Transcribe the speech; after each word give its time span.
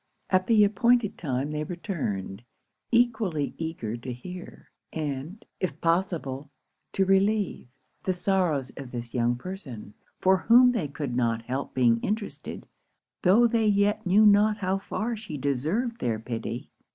At 0.31 0.47
the 0.47 0.63
appointed 0.63 1.15
time 1.15 1.51
they 1.51 1.63
returned; 1.63 2.43
equally 2.91 3.53
eager 3.59 3.95
to 3.97 4.11
hear, 4.11 4.71
and, 4.91 5.45
if 5.59 5.79
possible, 5.79 6.49
to 6.93 7.05
relieve, 7.05 7.67
the 8.01 8.11
sorrows 8.11 8.71
of 8.77 8.89
this 8.89 9.13
young 9.13 9.35
person, 9.35 9.93
for 10.17 10.37
whom 10.37 10.71
they 10.71 10.87
could 10.87 11.15
not 11.15 11.43
help 11.43 11.75
being 11.75 11.99
interested, 11.99 12.65
tho' 13.21 13.45
they 13.45 13.67
yet 13.67 14.03
knew 14.03 14.25
not 14.25 14.57
how 14.57 14.79
far 14.79 15.15
she 15.15 15.37
deserved 15.37 15.99
their 16.01 16.17
pity. 16.17 16.71